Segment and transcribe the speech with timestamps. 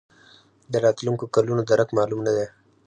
[0.71, 2.45] د راتلونکو کلونو درک معلوم نه دی.